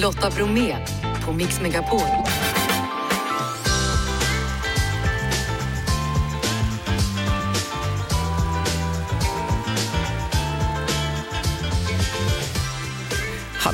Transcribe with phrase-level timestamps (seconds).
[0.00, 0.76] Lotta Bromé
[1.24, 2.00] på Mix Megapol.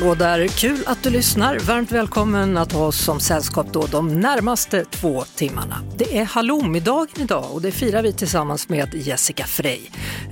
[0.01, 1.59] Hallå där, kul att du lyssnar.
[1.59, 5.77] Varmt välkommen att ha oss som sällskap då de närmaste två timmarna.
[5.97, 9.81] Det är halloumidagen idag och det firar vi tillsammans med Jessica Frey.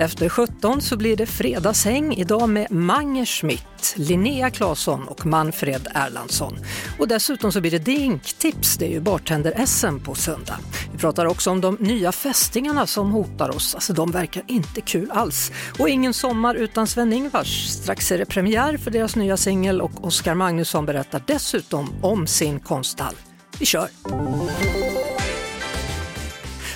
[0.01, 6.59] Efter 17 så blir det fredagshäng idag med Mange Schmidt, Linnea Claesson och Manfred Erlandsson.
[6.99, 10.59] Och dessutom så blir det drinktips, det är ju bartender-SM på söndag.
[10.93, 15.11] Vi pratar också om de nya fästingarna som hotar oss, alltså de verkar inte kul
[15.11, 15.53] alls.
[15.79, 17.69] Och ingen sommar utan Sven-Ingvars.
[17.69, 22.61] Strax är det premiär för deras nya singel och Oskar Magnusson berättar dessutom om sin
[22.61, 23.15] konsthall.
[23.59, 23.89] Vi kör!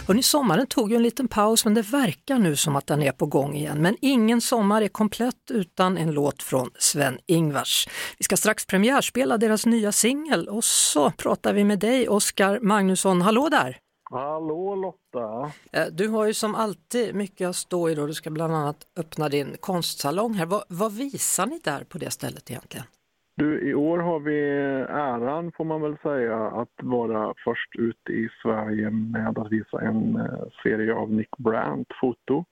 [0.07, 3.13] Hörrni, sommaren tog ju en liten paus men det verkar nu som att den är
[3.13, 3.83] på gång igen.
[3.83, 7.89] Men ingen sommar är komplett utan en låt från Sven-Ingvars.
[8.19, 13.23] Vi ska strax premiärspela deras nya singel och så pratar vi med dig Oskar Magnusson.
[13.23, 13.79] Hallå där!
[14.11, 15.53] Hallå Lotta!
[15.73, 18.07] Eh, du har ju som alltid mycket att stå i då.
[18.07, 20.47] Du ska bland annat öppna din konstsalong här.
[20.47, 22.87] Vad, vad visar ni där på det stället egentligen?
[23.35, 24.41] Du, i år har vi
[24.89, 30.17] äran, får man väl säga, att vara först ut i Sverige med att visa en
[30.17, 32.45] eh, serie av Nick Brandt-foto.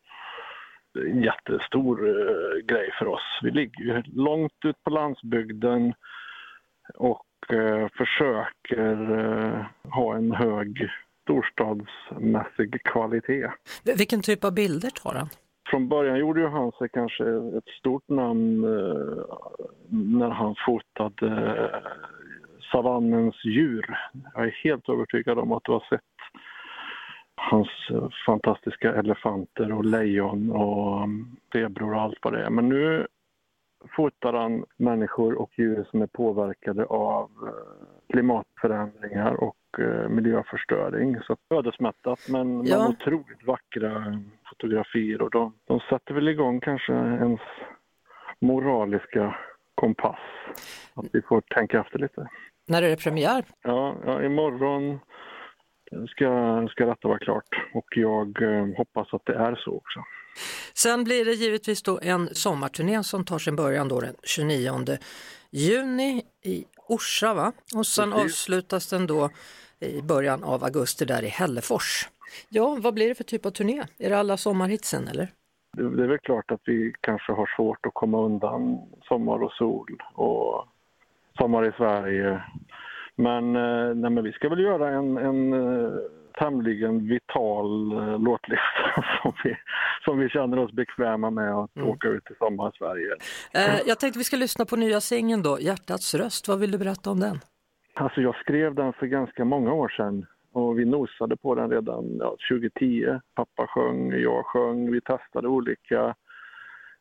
[0.94, 3.40] Det är en jättestor eh, grej för oss.
[3.42, 5.94] Vi ligger ju långt ut på landsbygden
[6.94, 8.96] och eh, försöker
[9.82, 10.90] ha en hög
[11.22, 13.50] storstadsmässig kvalitet.
[13.96, 15.28] Vilken typ av bilder tar han?
[15.70, 17.24] Från början gjorde ju han sig kanske
[17.58, 19.24] ett stort namn eh,
[19.88, 21.90] när han fotade eh,
[22.72, 23.98] savannens djur.
[24.34, 26.00] Jag är helt övertygad om att du har sett
[27.34, 32.50] hans eh, fantastiska elefanter och lejon och mm, zebror och allt vad det är.
[32.50, 33.06] Men nu
[33.96, 39.56] fotar han människor och djur som är påverkade av eh, klimatförändringar och
[40.08, 41.20] miljöförstöring.
[41.20, 42.78] Så ödesmättat men, ja.
[42.78, 47.40] men otroligt vackra fotografier och de, de sätter väl igång kanske ens
[48.40, 49.36] moraliska
[49.74, 50.18] kompass.
[50.94, 52.28] Att vi får tänka efter lite.
[52.68, 53.44] När är det premiär?
[53.62, 54.98] Ja, ja imorgon
[56.08, 60.00] ska, ska detta vara klart och jag eh, hoppas att det är så också.
[60.74, 64.70] Sen blir det givetvis då en sommarturné som tar sin början då den 29
[65.50, 67.52] juni i Orsa va?
[67.76, 68.24] Och sen Precis.
[68.24, 69.30] avslutas den då
[69.80, 72.08] i början av augusti där i Hällefors.
[72.48, 73.82] Ja, vad blir det för typ av turné?
[73.98, 75.28] Är det alla sommarhitsen eller?
[75.76, 80.02] Det är väl klart att vi kanske har svårt att komma undan sommar och sol
[80.14, 80.68] och
[81.38, 82.42] sommar i Sverige.
[83.16, 85.92] Men, eh, nej, men vi ska väl göra en, en eh,
[86.32, 89.56] tämligen vital uh, låtlista som vi,
[90.04, 91.88] som vi känner oss bekväma med att mm.
[91.88, 93.12] åka ut i sommar i Sverige.
[93.54, 96.48] Eh, jag tänkte vi ska lyssna på nya singeln då, Hjärtats röst.
[96.48, 97.38] Vad vill du berätta om den?
[97.94, 102.16] Alltså jag skrev den för ganska många år sedan och vi nosade på den redan
[102.20, 103.18] ja, 2010.
[103.34, 106.14] Pappa sjöng, jag sjöng, vi testade olika.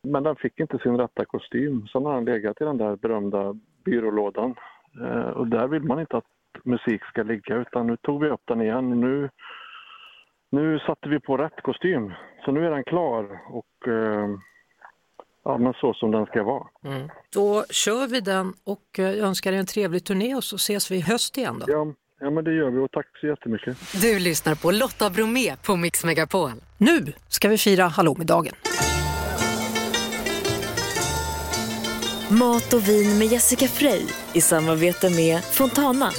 [0.03, 1.87] Men den fick inte sin rätta kostym.
[1.87, 4.55] Sen har den legat i den där berömda byrålådan.
[5.01, 6.25] Eh, och där vill man inte att
[6.63, 9.01] musik ska ligga utan nu tog vi upp den igen.
[9.01, 9.29] Nu,
[10.49, 12.13] nu satte vi på rätt kostym.
[12.45, 14.29] Så nu är den klar och eh,
[15.43, 16.67] ja, men så som den ska vara.
[16.85, 17.09] Mm.
[17.33, 20.91] Då kör vi den och eh, jag önskar dig en trevlig turné och så ses
[20.91, 21.65] vi i höst igen då.
[21.69, 23.77] Ja, ja men det gör vi och tack så jättemycket.
[24.01, 26.51] Du lyssnar på Lotta Bromé på Mix Megapol.
[26.77, 28.55] Nu ska vi fira halloumidagen.
[32.31, 36.11] Mat och vin med Jessica Frey i samarbete med Fontana.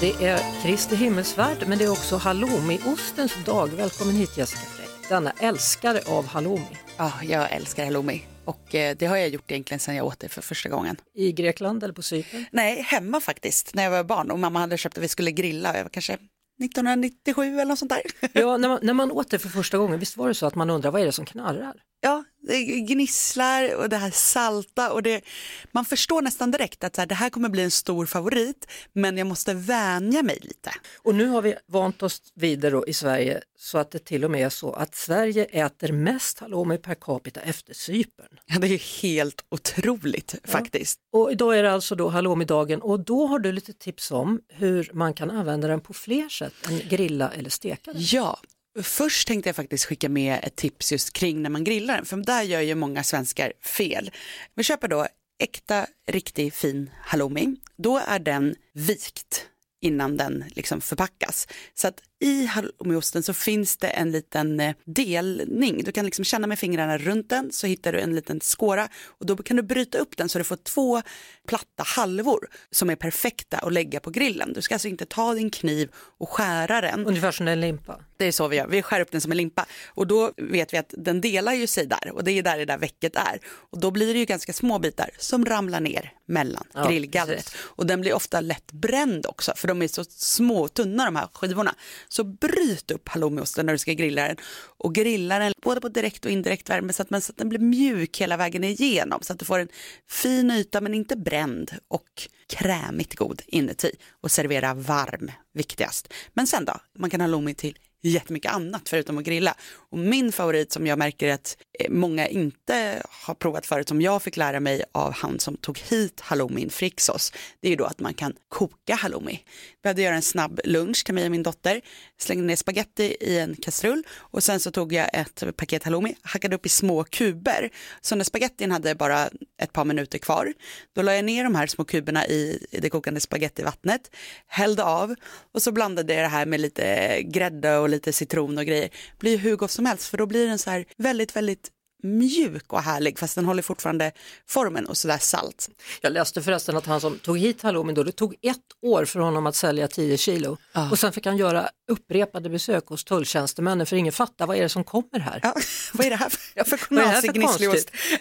[0.00, 3.68] Det är Kristi himmelsfärd men det är också halloumiostens dag.
[3.68, 6.76] Välkommen hit Jessica Frey, denna älskare av halloumi.
[6.96, 10.28] Ja, jag älskar halloumi och eh, det har jag gjort egentligen sedan jag åt det
[10.28, 10.96] för första gången.
[11.14, 12.44] I Grekland eller på Cypern?
[12.50, 15.76] Nej, hemma faktiskt, när jag var barn och mamma hade köpt att vi skulle grilla.
[15.76, 18.02] Jag var kanske 1997 eller något sånt där.
[18.32, 20.54] Ja, när man, när man åt det för första gången, visst var det så att
[20.54, 21.74] man undrar vad är det som knarrar?
[22.00, 25.24] Ja, det gnisslar och det här salta och det,
[25.72, 29.18] man förstår nästan direkt att så här, det här kommer bli en stor favorit men
[29.18, 30.70] jag måste vänja mig lite.
[31.02, 34.30] Och nu har vi vant oss vid det i Sverige så att det till och
[34.30, 38.38] med är så att Sverige äter mest halloumi per capita efter Cypern.
[38.46, 40.50] Ja, det är helt otroligt ja.
[40.50, 41.00] faktiskt.
[41.12, 44.90] Och idag är det alltså då halloumidagen och då har du lite tips om hur
[44.92, 48.02] man kan använda den på fler sätt än grilla eller steka den.
[48.04, 48.38] Ja,
[48.82, 52.16] Först tänkte jag faktiskt skicka med ett tips just kring när man grillar den, för
[52.16, 54.10] där gör ju många svenskar fel.
[54.54, 55.06] Vi köper då
[55.38, 57.56] äkta, riktig fin halloumi.
[57.76, 59.46] Då är den vikt
[59.80, 61.48] innan den liksom förpackas.
[61.74, 65.84] Så att i halloumiosten så finns det en liten eh, delning.
[65.84, 69.26] Du kan liksom känna med fingrarna runt den så hittar du en liten skåra och
[69.26, 71.02] då kan du bryta upp den så du får två
[71.48, 74.52] platta halvor som är perfekta att lägga på grillen.
[74.52, 77.06] Du ska alltså inte ta din kniv och skära den.
[77.06, 78.00] Ungefär som en limpa.
[78.16, 80.72] Det är så vi gör, vi skär upp den som en limpa och då vet
[80.72, 83.40] vi att den delar ju sig där och det är där det där väcket är
[83.46, 87.86] och då blir det ju ganska små bitar som ramlar ner mellan ja, grillgallret och
[87.86, 91.28] den blir ofta lätt bränd också för de är så små och tunna de här
[91.32, 91.74] skivorna.
[92.08, 94.36] Så bryt upp halloumiosten när du ska grilla den
[94.78, 97.48] och grilla den både på direkt och indirekt värme så att, man, så att den
[97.48, 99.68] blir mjuk hela vägen igenom så att du får en
[100.08, 106.12] fin yta men inte bränd och krämigt god inuti och servera varm viktigast.
[106.34, 107.78] Men sen då, man kan ha halloumi till
[108.10, 109.54] jättemycket annat förutom att grilla.
[109.90, 114.22] Och min favorit som jag märker att eh, många inte har provat förut, som jag
[114.22, 118.00] fick lära mig av han som tog hit halloumin Frixos, det är ju då att
[118.00, 119.42] man kan koka halloumi.
[119.82, 121.80] Vi hade göra en snabb lunch till mig och min dotter,
[122.18, 126.56] slängde ner spaghetti i en kastrull och sen så tog jag ett paket halloumi, hackade
[126.56, 127.70] upp i små kuber.
[128.00, 129.28] Så när spagettin hade bara
[129.62, 130.52] ett par minuter kvar,
[130.94, 134.10] då la jag ner de här små kuberna i det kokande spagettivattnet,
[134.46, 135.14] hällde av
[135.52, 138.90] och så blandade jag det här med lite grädde och lite citron och grejer.
[139.18, 141.70] Blir hur gott som helst för då blir den så här väldigt, väldigt
[142.02, 144.12] mjuk och härlig fast den håller fortfarande
[144.48, 145.68] formen och sådär salt.
[146.00, 149.20] Jag läste förresten att han som tog hit halloumin då, det tog ett år för
[149.20, 150.90] honom att sälja 10 kilo ja.
[150.90, 154.68] och sen fick han göra upprepade besök hos tulltjänstemännen för ingen fattar vad är det
[154.68, 155.40] som kommer här.
[155.42, 155.54] Ja,
[155.92, 157.30] vad är det här för, för knasig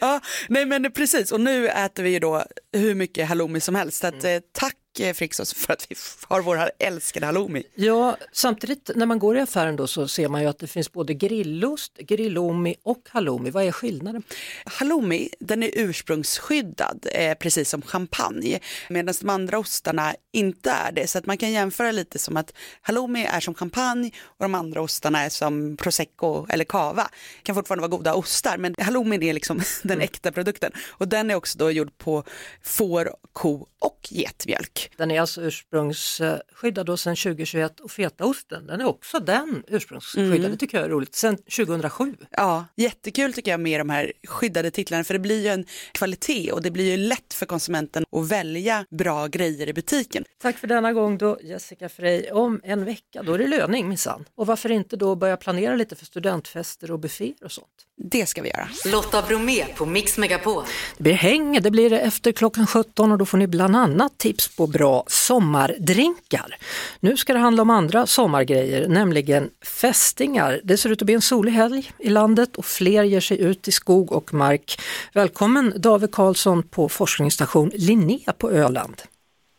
[0.01, 4.01] Ja, nej men precis och nu äter vi ju då hur mycket halloumi som helst.
[4.01, 4.35] Så att, mm.
[4.35, 5.95] Eh, tack Frixos för att vi
[6.27, 7.63] har vår älskade halloumi.
[7.75, 10.91] Ja, samtidigt när man går i affären då så ser man ju att det finns
[10.91, 13.49] både grillost, grillomi och halloumi.
[13.49, 14.23] Vad är skillnaden?
[14.65, 18.59] Halloumi, den är ursprungsskyddad, eh, precis som champagne,
[18.89, 21.07] medan de andra ostarna inte är det.
[21.07, 24.81] Så att man kan jämföra lite som att halloumi är som champagne och de andra
[24.81, 27.09] ostarna är som prosecco eller cava.
[27.37, 30.03] Det kan fortfarande vara goda ostar, men halloumin är liksom den mm.
[30.03, 30.71] äkta produkten.
[30.87, 32.23] Och den är också då gjord på
[32.63, 34.84] får, ko och getmjölk.
[34.97, 40.39] Den är alltså ursprungsskyddad då sedan 2021 och fetaosten den är också den ursprungsskyddad.
[40.39, 40.51] Mm.
[40.51, 42.15] Det tycker jag är roligt, sedan 2007.
[42.31, 46.51] Ja, jättekul tycker jag med de här skyddade titlarna för det blir ju en kvalitet
[46.51, 50.23] och det blir ju lätt för konsumenten att välja bra grejer i butiken.
[50.41, 52.31] Tack för denna gång då Jessica Frey.
[52.31, 54.25] Om en vecka då är det löning minsann.
[54.35, 57.67] Och varför inte då börja planera lite för studentfester och bufféer och sånt?
[57.97, 58.69] Det ska vi göra.
[58.85, 60.63] Lotta Bromé på Mix Megapol.
[60.97, 64.17] Det blir häng, det blir det efter klockan 17 och då får ni bland annat
[64.17, 66.55] tips på bra sommardrinkar.
[66.99, 69.49] Nu ska det handla om andra sommargrejer, nämligen
[69.81, 70.61] fästingar.
[70.63, 73.67] Det ser ut att bli en solig helg i landet och fler ger sig ut
[73.67, 74.81] i skog och mark.
[75.13, 79.01] Välkommen David Karlsson på forskningsstation Linné på Öland.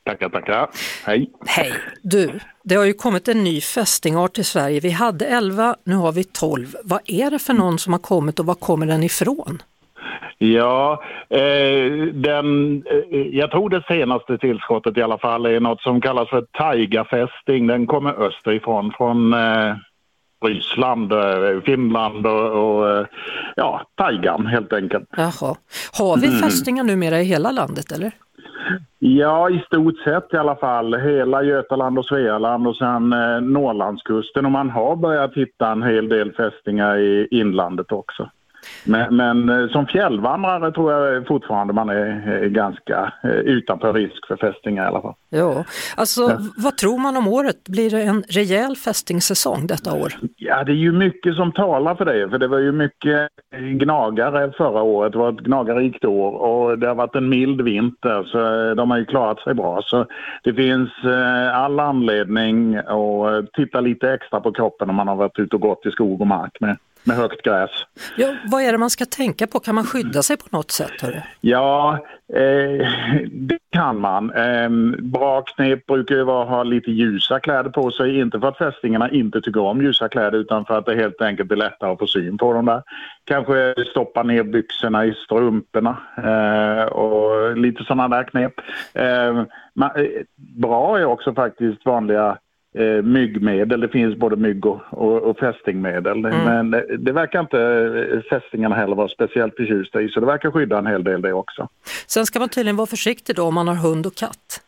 [0.05, 0.71] Tackar, tackar.
[1.05, 1.31] Hej.
[1.47, 1.73] Hej.
[2.03, 4.81] Du, det har ju kommit en ny fästingart till Sverige.
[4.81, 6.77] Vi hade 11, nu har vi 12.
[6.85, 9.63] Vad är det för någon som har kommit och var kommer den ifrån?
[10.39, 16.01] Ja, eh, den, eh, jag tror det senaste tillskottet i alla fall är något som
[16.01, 17.67] kallas för taigafästing.
[17.67, 19.75] Den kommer österifrån, från eh,
[20.45, 23.07] Ryssland, eh, Finland och, och, eh,
[23.57, 25.09] ja, taigan helt enkelt.
[25.17, 25.57] Jaha.
[25.99, 26.39] Har vi mm.
[26.39, 28.13] fästingar numera i hela landet eller?
[28.99, 30.95] Ja, i stort sett i alla fall.
[30.95, 36.09] Hela Götaland och Svealand och sen eh, Norrlandskusten och man har börjat hitta en hel
[36.09, 38.31] del fästingar i inlandet också.
[38.85, 44.37] Men, men, eh, som fjällvandrare tror jag fortfarande man är ganska eh, utanför risk för
[44.37, 45.15] fästingar i alla fall.
[45.31, 45.65] Ja,
[45.97, 46.39] alltså ja.
[46.57, 47.69] vad tror man om året?
[47.69, 50.13] Blir det en rejäl fästingsäsong detta år?
[50.37, 54.53] Ja, det är ju mycket som talar för det, för det var ju mycket gnagare
[54.57, 55.13] förra året.
[55.13, 58.99] Det var ett gnagarikt år och det har varit en mild vinter så de har
[58.99, 59.83] ju klarat sig bra.
[59.85, 60.07] Så
[60.43, 65.39] det finns eh, all anledning att titta lite extra på kroppen om man har varit
[65.39, 67.71] ute och gått i skog och mark med med högt gräs.
[68.17, 69.61] Ja, vad är det man ska tänka på?
[69.61, 71.03] Kan man skydda sig på något sätt?
[71.03, 71.21] Hörru?
[71.41, 71.99] Ja,
[72.35, 72.89] eh,
[73.31, 74.31] det kan man.
[74.31, 74.71] Eh,
[75.03, 78.19] bra knep brukar ju vara att ha lite ljusa kläder på sig.
[78.19, 81.53] Inte för att fästingarna inte tycker om ljusa kläder utan för att det helt enkelt
[81.53, 82.83] är lättare att få syn på dem där.
[83.25, 88.53] Kanske stoppa ner byxorna i strumporna eh, och lite sådana där knep.
[88.95, 89.45] Eh,
[89.75, 92.39] man, eh, bra är också faktiskt vanliga
[92.77, 93.81] eh, myggmedel.
[93.81, 96.25] Det finns både mygg och, och, och fästingmedel.
[96.25, 96.45] Mm.
[96.45, 100.51] Men det, det, verkar inte eh, fästingarna heller vara speciellt förtjusta i så det verkar
[100.51, 101.69] skydda en hel del det också.
[102.07, 104.63] Sen ska man tydligen vara försiktig då om man har hund och katt.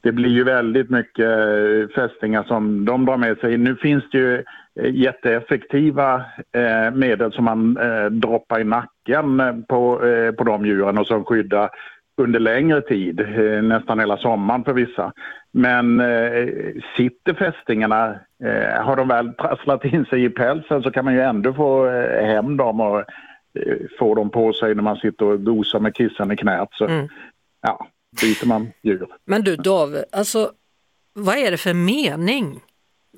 [0.00, 3.56] Det blir ju väldigt mycket eh, fästingar som de drar med sig.
[3.56, 6.14] Nu finns det ju eh, jätteeffektiva
[6.52, 11.24] eh, medel som man eh, droppar i nacken på, eh, på de djuren och som
[11.24, 11.70] skyddar
[12.18, 15.12] under längre tid, eh, nästan hela sommaren för vissa.
[15.52, 16.48] Men eh,
[16.96, 18.10] sitter fästingarna,
[18.44, 21.86] eh, har de väl trasslat in sig i pälsen så kan man ju ändå få
[21.86, 25.96] eh, hem dem och eh, få dem på sig när man sitter och gosar med
[25.96, 26.68] kissen i knät.
[26.72, 27.08] Så, mm.
[27.62, 27.86] ja,
[28.20, 29.06] byter man djur.
[29.24, 30.52] Men du David, alltså
[31.12, 32.60] vad är det för mening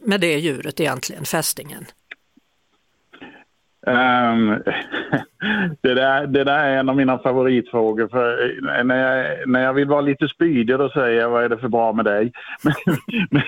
[0.05, 1.85] med det djuret egentligen, fästingen?
[3.87, 4.49] Um,
[5.83, 8.09] det, där, det där är en av mina favoritfrågor.
[8.09, 11.59] För när, jag, när jag vill vara lite spydig då säger jag vad är det
[11.59, 12.33] för bra med dig?
[13.31, 13.43] men,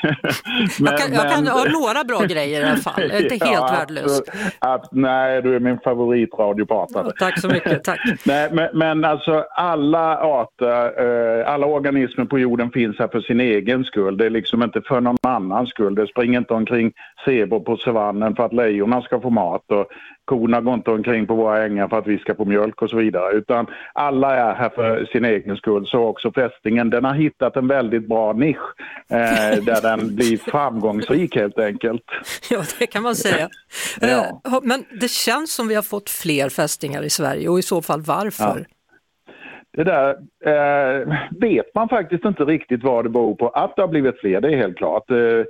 [0.79, 3.15] jag, kan, jag kan ha några bra grejer i alla fall, inte
[3.47, 4.23] helt ja, värdelös.
[4.59, 7.07] Att, nej, du är min favoritradiopratare.
[7.07, 8.01] Ja, tack så mycket, tack.
[8.27, 13.41] nej, men, men alltså alla arter, eh, alla organismer på jorden finns här för sin
[13.41, 14.17] egen skull.
[14.17, 15.95] Det är liksom inte för någon annans skull.
[15.95, 16.93] Det springer inte omkring
[17.25, 19.71] zebror på savannen för att lejonen ska få mat.
[19.71, 19.87] Och
[20.25, 22.97] korna går inte omkring på våra ängar för att vi ska få mjölk och så
[22.97, 23.33] vidare.
[23.33, 25.87] Utan alla är här för sin egen skull.
[25.87, 26.91] Så också fästingen.
[26.91, 28.59] Den har hittat en väldigt bra nisch
[29.09, 29.17] eh,
[29.64, 32.05] där den blir framgångsrik helt enkelt.
[32.50, 33.49] Ja, det kan man säga.
[34.00, 34.43] ja.
[34.47, 37.83] Eh, men det känns som vi har fått fler fästingar i Sverige och i så
[37.83, 38.67] fall varför?
[38.69, 38.82] Ja.
[39.73, 43.49] Det där eh, vet man faktiskt inte riktigt vad det beror på.
[43.49, 45.11] Att det har blivit fler, det är helt klart.
[45.11, 45.45] Eh,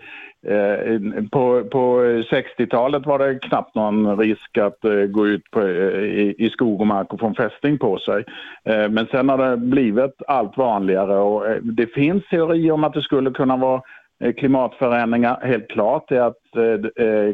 [0.47, 1.01] Eh,
[1.33, 2.01] på, på
[2.31, 6.81] 60-talet var det knappt någon risk att eh, gå ut på, eh, i, i skog
[6.81, 8.25] och mark och få en fästing på sig.
[8.65, 12.95] Eh, men sen har det blivit allt vanligare och eh, det finns teorier om att
[12.95, 13.83] det skulle kunna vara
[14.25, 15.41] eh, klimatförändringar.
[15.43, 16.42] Helt klart är att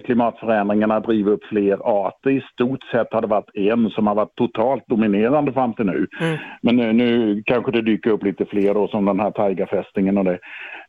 [0.05, 2.31] klimatförändringarna driver upp fler arter.
[2.31, 6.07] I stort sett har det varit en som har varit totalt dominerande fram till nu.
[6.21, 6.39] Mm.
[6.63, 10.25] Men nu, nu kanske det dyker upp lite fler då som den här taigarfästingen och
[10.25, 10.39] det.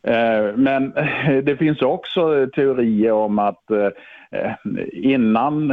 [0.04, 0.94] Eh, men
[1.44, 3.90] det finns också teorier om att eh,
[4.92, 5.72] innan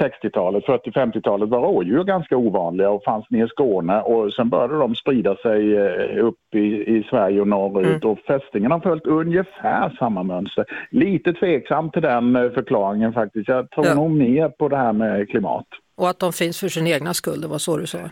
[0.00, 4.78] 60-talet, eh, 40-50-talet var rådjur ganska ovanliga och fanns nere i Skåne och sen började
[4.78, 5.78] de sprida sig
[6.18, 8.10] upp i, i Sverige och norrut mm.
[8.10, 10.64] och fästingen har följt ungefär samma mönster.
[10.90, 11.32] Lite
[11.66, 13.48] tveksam till den förklaringen faktiskt.
[13.48, 13.94] Jag tror ja.
[13.94, 15.66] nog mer på det här med klimat.
[15.96, 17.98] Och att de finns för sin egna skull, det var så du sa?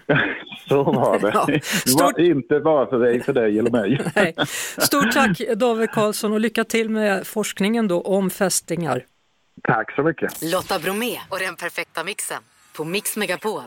[0.69, 1.31] så var det.
[1.35, 1.61] Ja.
[1.63, 2.19] Stort...
[2.19, 4.01] Inte bara för dig, för dig eller mig.
[4.17, 4.35] Nej.
[4.79, 9.05] Stort tack David Karlsson och lycka till med forskningen då om fästingar.
[9.63, 10.53] Tack så mycket.
[10.53, 12.43] Lotta Bromé och den perfekta mixen
[12.77, 13.63] på Mix Megapol.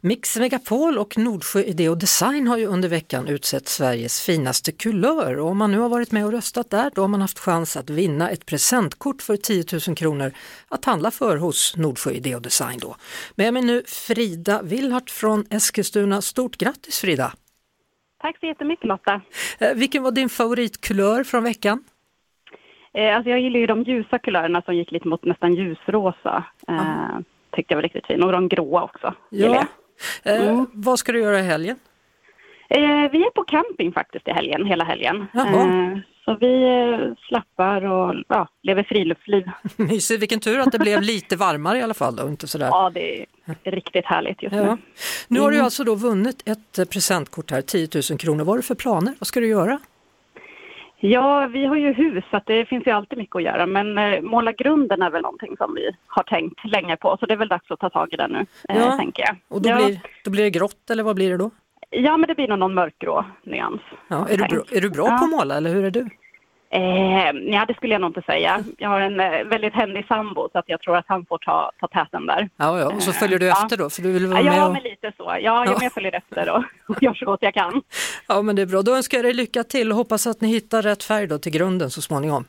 [0.00, 5.38] Mix Megapol och Nordsjö Idé och Design har ju under veckan utsett Sveriges finaste kulör
[5.38, 7.76] och om man nu har varit med och röstat där då har man haft chans
[7.76, 10.32] att vinna ett presentkort för 10 000 kronor
[10.68, 12.78] att handla för hos Nordsjö Idé och Design.
[12.78, 12.96] Då.
[13.34, 16.22] Med mig nu Frida Willhart från Eskilstuna.
[16.22, 17.32] Stort grattis Frida!
[18.20, 19.20] Tack så jättemycket Lotta!
[19.58, 21.84] Eh, vilken var din favoritkulör från veckan?
[22.94, 26.44] Eh, alltså jag gillar ju de ljusa kulörerna som gick lite mot nästan ljusrosa.
[26.68, 27.18] Eh,
[27.58, 29.14] tyckte jag var riktigt fin och de gråa också.
[29.30, 29.66] Ja.
[30.24, 30.66] Eh, mm.
[30.72, 31.76] vad ska du göra i helgen?
[32.68, 35.26] Eh, vi är på camping faktiskt i helgen, hela helgen.
[35.34, 39.44] Eh, så vi eh, slappar och ja, lever friluftsliv.
[39.76, 42.66] Mysigt, vilken tur att det blev lite varmare i alla fall då, inte sådär.
[42.66, 43.26] Ja, det
[43.64, 44.62] är riktigt härligt just ja.
[44.62, 44.76] nu.
[45.28, 45.64] Nu har du mm.
[45.64, 48.38] alltså då vunnit ett eh, presentkort här, 10 000 kronor.
[48.38, 49.14] Vad har du för planer?
[49.18, 49.78] Vad ska du göra?
[51.00, 54.20] Ja, vi har ju hus så det finns ju alltid mycket att göra men eh,
[54.20, 57.48] måla grunden är väl någonting som vi har tänkt länge på så det är väl
[57.48, 58.96] dags att ta tag i det nu, eh, ja.
[58.96, 59.36] tänker jag.
[59.48, 59.76] Och då, ja.
[59.76, 61.50] blir, då blir det grått eller vad blir det då?
[61.90, 63.80] Ja, men det blir nog någon mörkgrå nyans.
[64.08, 65.18] Ja, är, du bra, är du bra ja.
[65.18, 66.08] på att måla eller hur är du?
[66.70, 68.64] Eh, ja, det skulle jag nog inte säga.
[68.78, 71.72] Jag har en eh, väldigt händig sambo så att jag tror att han får ta,
[71.80, 72.48] ta täten där.
[72.56, 73.90] Ja, ja, och så följer du eh, efter då?
[73.90, 74.72] För du vill vara ja, med och...
[74.72, 75.24] men lite så.
[75.24, 75.78] Ja, ja.
[75.82, 76.64] Jag följer efter och,
[76.96, 77.82] och gör så gott jag kan.
[78.28, 78.82] Ja, men det är bra.
[78.82, 81.52] Då önskar jag dig lycka till och hoppas att ni hittar rätt färg då till
[81.52, 82.44] grunden så småningom.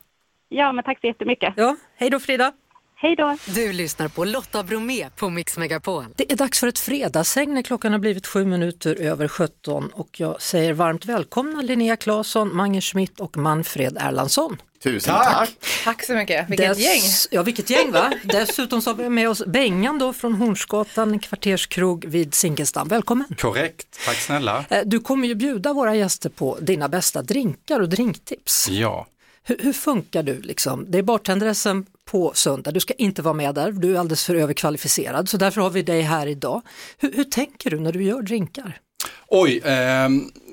[0.49, 1.53] Ja, men tack så jättemycket.
[1.57, 2.51] Ja, hej då Frida!
[3.01, 3.37] Hej då!
[3.45, 6.05] Du lyssnar på Lotta Bromé på Mix Megapol.
[6.15, 10.19] Det är dags för ett fredagshäng när klockan har blivit sju minuter över 17 och
[10.19, 14.57] jag säger varmt välkomna Linnea Claesson, Mange Schmidt och Manfred Erlandsson.
[14.83, 15.33] Tusen tack.
[15.33, 15.49] tack!
[15.83, 17.01] Tack så mycket, vilket Dess, gäng!
[17.31, 18.13] Ja, vilket gäng va!
[18.23, 22.87] Dessutom så har vi med oss Bengan då från Hornsgatan kvarterskrog vid Zinkensdamm.
[22.87, 23.35] Välkommen!
[23.37, 24.65] Korrekt, tack snälla!
[24.69, 28.69] Eh, du kommer ju bjuda våra gäster på dina bästa drinkar och drinktips.
[28.69, 29.07] Ja.
[29.43, 30.85] Hur, hur funkar du liksom?
[30.87, 34.35] Det är bartendressen på söndag, du ska inte vara med där, du är alldeles för
[34.35, 36.61] överkvalificerad så därför har vi dig här idag.
[36.97, 38.79] Hur, hur tänker du när du gör drinkar?
[39.27, 40.09] Oj, eh,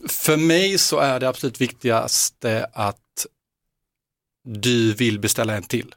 [0.09, 3.27] för mig så är det absolut viktigaste att
[4.45, 5.95] du vill beställa en till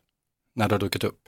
[0.55, 1.19] när du har druckit upp.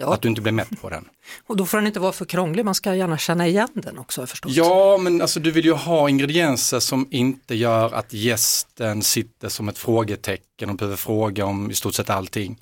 [0.00, 0.14] Ja.
[0.14, 1.08] Att du inte blir mätt på den.
[1.46, 4.26] Och då får den inte vara för krånglig, man ska gärna känna igen den också
[4.26, 4.52] förstått.
[4.52, 9.68] Ja, men alltså du vill ju ha ingredienser som inte gör att gästen sitter som
[9.68, 12.58] ett frågetecken och behöver fråga om i stort sett allting.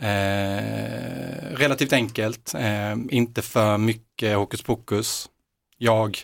[0.00, 5.28] Eh, relativt enkelt, eh, inte för mycket hokus pokus.
[5.78, 6.18] Jag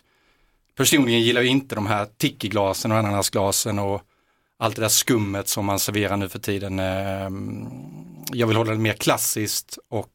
[0.76, 4.02] personligen gillar inte de här tiki-glasen och ananasglasen och
[4.58, 6.78] allt det där skummet som man serverar nu för tiden.
[6.78, 7.68] Ehm,
[8.32, 10.12] jag vill hålla det mer klassiskt och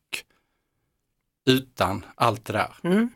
[1.46, 2.74] utan allt det där.
[2.84, 3.10] Mm.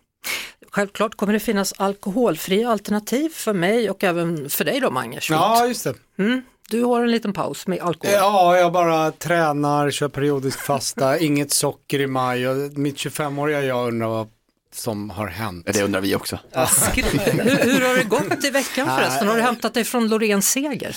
[0.71, 5.39] Självklart kommer det finnas alkoholfria alternativ för mig och även för dig då Mange Schmidt.
[5.39, 5.95] Ja, just det.
[6.17, 6.41] Mm.
[6.69, 8.15] Du har en liten paus med alkohol.
[8.15, 13.87] Ja, jag bara tränar, kör periodisk fasta, inget socker i maj och mitt 25-åriga jag
[13.87, 14.27] undrar vad
[14.73, 15.69] som har hänt.
[15.73, 16.39] Det undrar vi också.
[16.53, 19.27] hur, hur, har det gått i veckan förresten?
[19.27, 20.95] Har du hämtat dig från Loreens seger?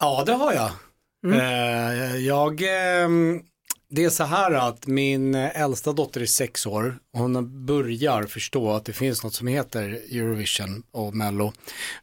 [0.00, 0.70] Ja, det har jag.
[1.26, 1.40] Mm.
[1.40, 3.40] Eh, jag ehm,
[3.94, 6.98] det är så här att min äldsta dotter är sex år.
[7.12, 11.52] Hon börjar förstå att det finns något som heter Eurovision och Mello.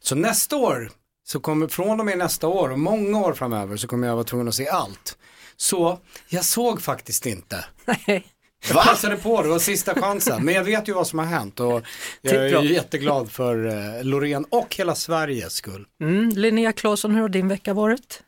[0.00, 0.90] Så nästa år,
[1.30, 4.24] så kommer från och med nästa år och många år framöver så kommer jag vara
[4.24, 5.18] tvungen att se allt.
[5.56, 7.64] Så jag såg faktiskt inte.
[8.06, 8.26] Nej.
[8.68, 10.44] Jag passade på, det var sista chansen.
[10.44, 11.82] Men jag vet ju vad som har hänt och
[12.20, 15.86] jag är jätteglad för eh, Loreen och hela Sveriges skull.
[16.00, 16.28] Mm.
[16.28, 18.22] Linnea Claesson, hur har din vecka varit?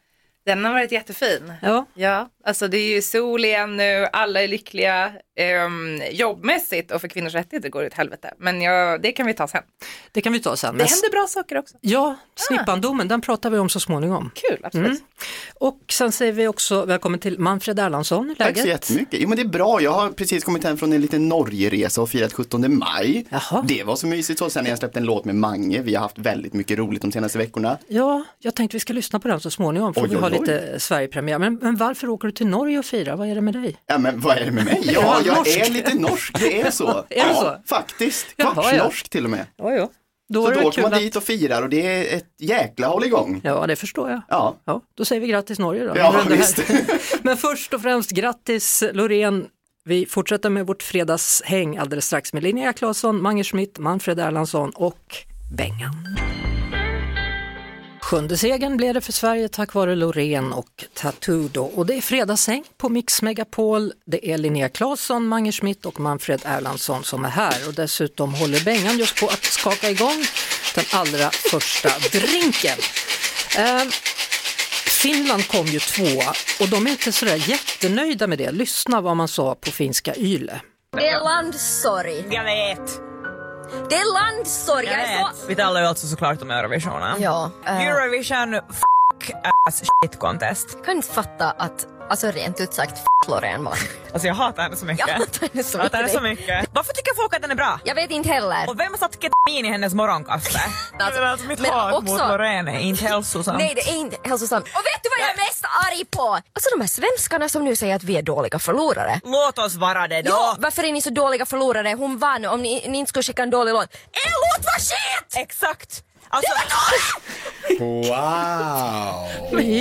[0.45, 1.53] Den har varit jättefin.
[1.63, 1.87] Ja.
[1.95, 2.29] ja.
[2.45, 5.13] Alltså det är ju sol igen nu, alla är lyckliga.
[5.41, 8.35] Um, jobbmässigt och för kvinnors rättigheter går det åt helvete.
[8.39, 9.63] Men ja, det kan vi ta sen.
[10.13, 10.79] Det kan vi ta sen.
[10.79, 11.77] Det händer bra saker också.
[11.81, 13.09] Ja, snippandomen, ah.
[13.09, 14.31] den pratar vi om så småningom.
[14.35, 14.87] Kul, absolut.
[14.87, 15.03] Mm.
[15.55, 18.35] Och sen säger vi också välkommen till Manfred Erlandsson.
[18.39, 18.57] Läget?
[18.57, 19.21] Tack så jättemycket.
[19.21, 22.11] Jo men det är bra, jag har precis kommit hem från en liten Norgeresa och
[22.11, 23.27] firat 17 maj.
[23.29, 23.65] Jaha.
[23.69, 24.51] Det var så mysigt så.
[24.51, 25.83] Sen har jag släppt en låt med Mange.
[25.83, 27.79] Vi har haft väldigt mycket roligt de senaste veckorna.
[27.89, 29.95] Ja, jag tänkte vi ska lyssna på den så småningom.
[29.95, 31.39] Får oj, vi ha oj, lite Sverigepremiär.
[31.39, 33.17] Men, men varför åker du till Norge och firar?
[33.17, 33.77] Vad är det med dig?
[33.87, 34.83] Ja men vad är det med mig?
[35.27, 36.89] Ja, jag är lite norsk, det är så.
[37.09, 37.57] är det så?
[37.67, 38.37] faktiskt.
[38.37, 39.47] Kvartsnorsk till och med.
[39.57, 39.89] Ja, ja.
[40.29, 43.41] Då så då åker man dit och firar och det är ett jäkla hålligång.
[43.45, 44.21] Ja, det förstår jag.
[44.29, 44.57] Ja.
[44.65, 45.93] ja då säger vi grattis Norge då.
[45.97, 46.63] Ja, visst.
[47.23, 49.47] Men först och främst grattis Loreen.
[49.85, 55.17] Vi fortsätter med vårt fredagshäng alldeles strax med Linnea Claesson, Mange Schmidt, Manfred Erlandsson och
[55.57, 56.17] Bengan.
[58.03, 62.65] Sjunde segern blev det för Sverige tack vare Loreen och Tattoo Och det är fredagshäng
[62.77, 63.93] på Mix Megapol.
[64.07, 68.65] Det är Linnea Claesson, Mange Schmidt och Manfred Erlandsson som är här och dessutom håller
[68.65, 70.25] Bengan just på att skaka igång
[70.75, 71.89] den allra första
[72.19, 72.79] drinken.
[73.59, 73.89] Eh,
[75.03, 78.51] Finland kom ju tvåa och de är inte sådär jättenöjda med det.
[78.51, 80.61] Lyssna vad man sa på finska Yle.
[80.97, 82.25] Det är landsorg.
[82.31, 83.12] Jag vet.
[83.89, 84.87] Det är landsorg.
[84.87, 85.37] Jag vet.
[85.37, 85.47] Så...
[85.47, 87.23] Vi talar ju alltså såklart om Eurovisionen.
[87.23, 87.51] Ja.
[87.69, 87.87] Uh...
[87.87, 89.31] Eurovision fuck
[89.69, 90.69] ass shit contest.
[90.75, 93.79] Jag kan inte fatta att Alltså rent ut sagt, f Loreen var.
[94.13, 95.09] Alltså jag hatar henne så mycket.
[95.09, 96.69] Jag hatar henne så, henne så mycket.
[96.73, 97.81] Varför tycker folk att den är bra?
[97.85, 98.69] Jag vet inte heller.
[98.69, 100.59] Och vem har satt ketamin i hennes morgonkaffe?
[100.99, 103.59] alltså, alltså mitt hat också, mot Loreen är inte hälsosamt.
[103.59, 104.65] Nej det är inte hälsosamt.
[104.65, 106.29] Och vet du vad jag är mest arg på?
[106.35, 109.21] Alltså de här svenskarna som nu säger att vi är dåliga förlorare.
[109.25, 110.31] Låt oss vara det då.
[110.31, 111.95] Ja, varför är ni så dåliga förlorare?
[111.99, 113.95] Hon vann om ni, ni inte skulle skicka en dålig låt.
[113.95, 115.37] Er låt var shit!
[115.37, 116.05] Exakt!
[116.33, 116.53] Alltså...
[117.79, 118.11] Wow!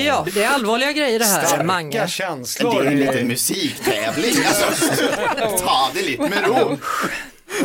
[0.06, 2.08] Ja, det är allvarliga grejer det här, Starka Mange.
[2.08, 2.82] känslor.
[2.82, 4.34] Det är en liten musiktävling.
[4.46, 4.96] Alltså,
[5.66, 6.78] ta det lite med ro.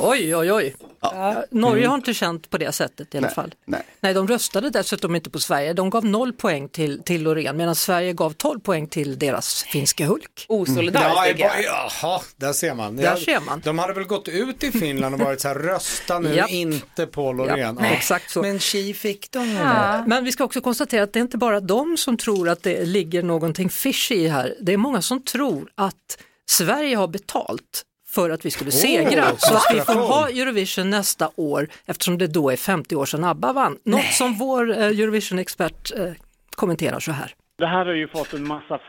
[0.01, 0.75] Oj, oj, oj.
[1.01, 1.45] Ja.
[1.51, 1.91] Norge mm.
[1.91, 3.55] har inte känt på det sättet i alla nej, fall.
[3.65, 3.83] Nej.
[4.01, 5.73] nej, de röstade dessutom inte på Sverige.
[5.73, 10.07] De gav noll poäng till, till Loreen medan Sverige gav 12 poäng till deras finska
[10.07, 10.47] Hulk.
[10.49, 11.39] Osolidariskt mm.
[11.39, 12.97] ja, ja, Jaha, där ser man.
[12.97, 13.61] Där ser man.
[13.65, 16.47] De hade väl gått ut i Finland och varit så här, rösta nu, ja.
[16.47, 17.79] inte på Loreen.
[17.81, 17.87] Ja.
[17.87, 18.43] Exakt så.
[18.43, 19.51] Men tji fick de.
[19.51, 20.05] Ja.
[20.07, 22.85] Men vi ska också konstatera att det är inte bara de som tror att det
[22.85, 24.55] ligger någonting fishy i här.
[24.61, 26.19] Det är många som tror att
[26.51, 27.83] Sverige har betalt
[28.17, 29.23] för att vi skulle segra.
[29.23, 33.05] Oh, så att vi får ha Eurovision nästa år eftersom det då är 50 år
[33.05, 33.73] sedan ABBA vann.
[33.73, 34.19] Något Nej.
[34.21, 36.13] som vår eh, Eurovision-expert eh,
[36.57, 37.31] kommenterar så här.
[37.59, 38.81] Det här har ju fått en massa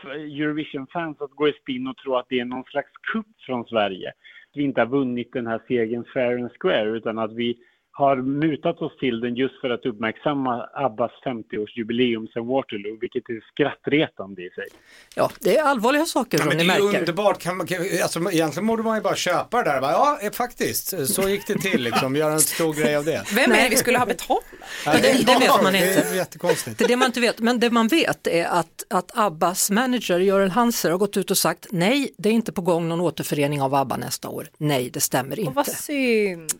[0.42, 4.08] Eurovision-fans att gå i spinn och tro att det är någon slags kupp från Sverige.
[4.08, 7.56] Att vi inte har vunnit den här segern fair and square utan att vi
[7.98, 13.40] har mutat oss till den just för att uppmärksamma Abbas 50-årsjubileum sedan Waterloo, vilket är
[13.52, 14.66] skrattretande i sig.
[15.14, 16.82] Ja, det är allvarliga saker ja, som ni märker.
[16.82, 17.66] Det är underbart, kan man,
[18.02, 19.80] alltså, egentligen borde man ju bara köpa det där.
[19.80, 23.24] Ja, eh, faktiskt, så gick det till liksom, göra en stor grej av det.
[23.34, 24.44] Vem är det vi skulle ha betalat?
[24.84, 25.86] Ja, det, det, vet man inte.
[25.86, 26.78] Det är jättekonstigt.
[26.78, 30.18] Det är det man inte vet, men det man vet är att, att Abbas manager
[30.18, 33.62] Görel Hanser har gått ut och sagt nej, det är inte på gång någon återförening
[33.62, 34.48] av Abba nästa år.
[34.58, 35.48] Nej, det stämmer inte.
[35.48, 36.52] Och vad synd.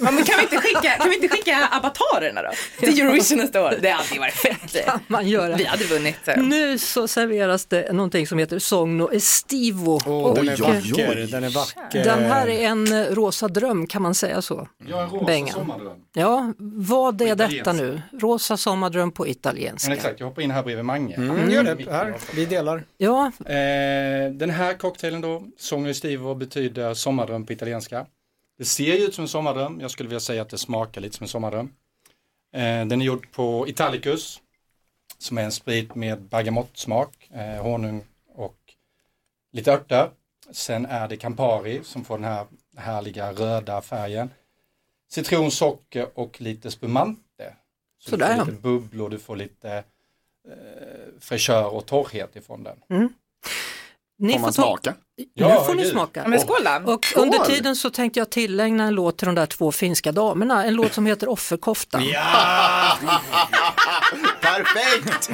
[0.00, 2.50] men kan vi inte skicka, kan vi inte skicka avatarerna då?
[2.78, 3.74] Till Eurovision nästa år.
[3.80, 4.86] Det hade ju varit fett.
[4.86, 5.56] kan man göra.
[5.56, 6.16] Vi hade vunnit.
[6.36, 9.96] Nu så serveras det någonting som heter Sogno Estivo.
[10.06, 11.26] Oh, den är vacker.
[11.26, 12.04] Den är vacker.
[12.04, 14.68] Den här är en rosa dröm, kan man säga så?
[14.88, 15.54] Ja, en rosa Bengan.
[15.54, 15.96] sommardröm.
[16.12, 18.02] Ja, vad är detta nu?
[18.20, 19.88] Rosa sommardröm på italienska.
[19.88, 21.14] Men exakt, jag hoppar in här bredvid Mange.
[21.14, 22.84] Mm, gör det, här, vi delar.
[22.96, 23.32] Ja.
[23.44, 23.54] Eh,
[24.32, 28.06] den här cocktailen då, Sogno Estivo betyder sommardröm på italienska.
[28.58, 29.80] Det ser ju ut som en sommardröm.
[29.80, 31.72] Jag skulle vilja säga att det smakar lite som en sommardröm.
[32.52, 34.40] Eh, den är gjord på Italicus
[35.18, 38.58] som är en sprit med bergamottsmak, eh, honung och
[39.52, 40.10] lite örter.
[40.50, 44.30] Sen är det Campari som får den här härliga röda färgen.
[45.10, 47.54] Citron, socker och lite spumante.
[47.98, 49.84] Så Sådär, du får lite bubblor, du får lite
[50.48, 52.82] eh, fräschör och torrhet ifrån den.
[52.88, 53.08] Mm.
[54.18, 54.94] Ni Får man smaka?
[55.18, 56.22] Nu Ja, får ni smaka.
[56.22, 56.92] Ja, men skål då.
[56.92, 57.22] Och Skål!
[57.22, 60.74] under tiden så tänkte jag tillägna en låt till de där två finska damerna, en
[60.74, 62.02] låt som heter Offerkoftan.
[64.40, 65.30] Perfekt!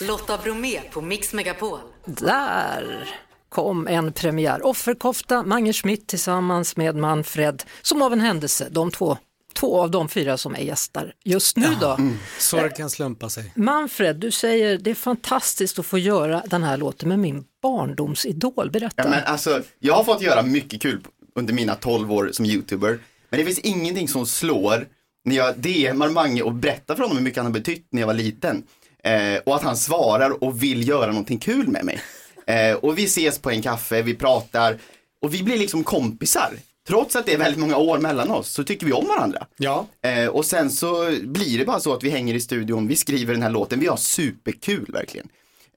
[0.00, 1.78] Lotta Bromé på Mix Megapol.
[2.04, 3.08] Där
[3.48, 4.66] kom en premiär.
[4.66, 9.18] Offerkofta, Mange Schmidt tillsammans med Manfred, som av en händelse, de två,
[9.56, 11.98] två av de fyra som är gäster just nu då.
[12.38, 13.52] Så det kan slumpa sig.
[13.54, 18.70] Manfred, du säger det är fantastiskt att få göra den här låten med min barndomsidol.
[18.70, 19.02] Berätta.
[19.02, 21.00] Ja, men alltså, jag har fått göra mycket kul
[21.34, 22.98] under mina 12 år som youtuber.
[23.30, 24.86] Men det finns ingenting som slår
[25.24, 28.06] när jag DMar Mange och berättar för honom hur mycket han har betytt när jag
[28.06, 28.62] var liten.
[29.04, 32.00] Eh, och att han svarar och vill göra någonting kul med mig.
[32.46, 34.78] Eh, och vi ses på en kaffe, vi pratar
[35.22, 36.52] och vi blir liksom kompisar.
[36.86, 39.46] Trots att det är väldigt många år mellan oss så tycker vi om varandra.
[39.56, 39.86] Ja.
[40.02, 43.34] Eh, och sen så blir det bara så att vi hänger i studion, vi skriver
[43.34, 45.28] den här låten, vi har superkul verkligen.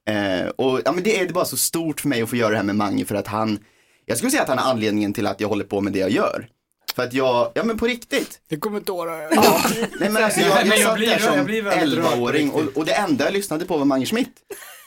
[0.08, 2.56] Eh, och ja, men det är bara så stort för mig att få göra det
[2.56, 3.58] här med Mange för att han,
[4.06, 6.10] jag skulle säga att han är anledningen till att jag håller på med det jag
[6.10, 6.48] gör.
[6.94, 8.40] För att jag, ja men på riktigt.
[8.48, 9.28] Det kommer tårar.
[9.34, 9.60] Ja,
[10.00, 12.50] nej men alltså jag, jag, jag satt blir- där som blir väldigt rörd på 11-åring
[12.50, 14.32] och, och det enda jag lyssnade på var Mange Schmidt.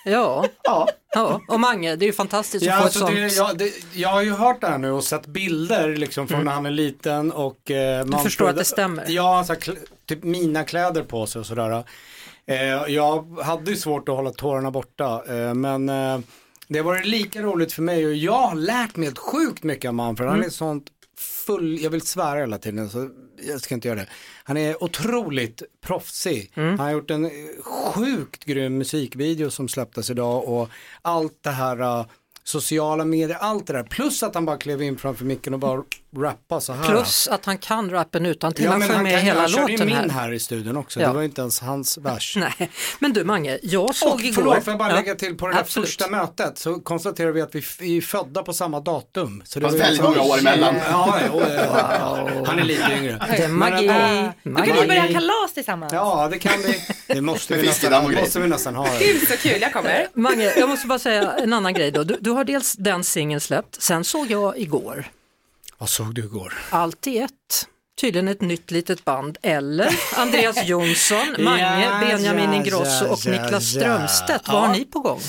[0.04, 0.46] Ja.
[0.64, 0.90] Ja.
[1.14, 3.50] ja, och Mange, det är ju fantastiskt Ja, att få alltså ett sånt.
[3.50, 6.52] jag, det, jag har ju hört det här nu och sett bilder liksom från när
[6.52, 9.06] han är liten och eh, man förstår att det stämmer?
[9.08, 9.56] Ja, alltså,
[10.06, 11.84] typ mina kläder på sig och sådär.
[12.46, 16.20] Eh, jag hade ju svårt att hålla tårarna borta eh, men eh,
[16.68, 19.88] det har varit lika roligt för mig och jag har lärt mig ett sjukt mycket
[19.88, 20.30] av Manfred.
[20.30, 20.86] Han är sånt
[21.46, 23.10] full, jag vill svära hela tiden så
[23.48, 24.08] jag ska inte göra det.
[24.44, 26.52] Han är otroligt proffsig.
[26.56, 27.32] Han har gjort en eh,
[27.64, 30.70] sjukt grym musikvideo som släpptes idag och
[31.02, 32.06] allt det här eh,
[32.44, 33.84] sociala medier, allt det där.
[33.84, 35.84] Plus att han bara klev in framför micken och bara
[36.18, 36.84] rappa så här.
[36.90, 39.72] Plus att han kan rappen utan till ja, han sjöng med kan, hela han körde
[39.72, 40.10] ju låten min här.
[40.10, 40.34] här.
[40.34, 41.00] i studion också.
[41.02, 41.08] Ja.
[41.08, 42.36] Det var inte ens hans vers.
[42.40, 44.34] Nej, men du Mange, jag såg Och igår.
[44.34, 45.90] förlåt, får jag bara Ja, lägga till på det absolut.
[45.90, 49.42] första mötet så konstaterar vi att vi är födda på samma datum.
[49.46, 50.76] Så det Fast väldigt många år emellan.
[50.90, 51.66] Ja, ja, ja,
[52.00, 52.44] ja.
[52.46, 53.26] han är lite yngre.
[53.32, 53.88] Det är magi.
[53.88, 55.14] Men, äh, Då kan ni börja magi.
[55.14, 55.94] kalas tillsammans.
[55.94, 56.82] Ja, det kan vi.
[57.14, 58.88] Det måste vi, nästan, måste vi nästan ha.
[59.00, 60.08] Gud så kul, jag kommer.
[60.14, 62.04] Mange, jag måste bara säga en annan grej då.
[62.04, 65.08] Du, du har dels den singeln släppt, sen såg jag igår,
[65.84, 66.54] Vad såg du igår?
[66.70, 67.32] Allt i ett.
[68.02, 73.32] Tydligen ett nytt litet band, eller Andreas Jonsson, Mange, Ja, Benjamin ja, Ingrosso och ja,
[73.32, 73.82] Niklas ja.
[73.82, 74.48] Strömstedt.
[74.48, 75.20] Vad har ni på gång?